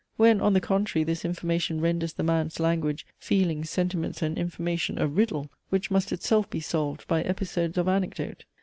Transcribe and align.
When 0.17 0.41
on 0.41 0.53
the 0.53 0.59
contrary 0.59 1.03
this 1.03 1.23
information 1.23 1.79
renders 1.79 2.13
the 2.13 2.23
man's 2.23 2.59
language, 2.59 3.05
feelings, 3.19 3.69
sentiments, 3.69 4.23
and 4.23 4.35
information 4.35 4.97
a 4.97 5.05
riddle, 5.05 5.51
which 5.69 5.91
must 5.91 6.11
itself 6.11 6.49
be 6.49 6.59
solved 6.59 7.07
by 7.07 7.21
episodes 7.21 7.77
of 7.77 7.87
anecdote? 7.87 8.45